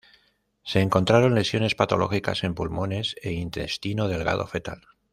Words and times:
Se 0.63 0.79
encontraron 0.79 1.35
lesiones 1.35 1.75
Patológicas 1.75 2.43
en 2.43 2.55
pulmones 2.55 3.13
e 3.21 3.33
intestino 3.33 4.07
delgado 4.07 4.47
fetal. 4.47 4.81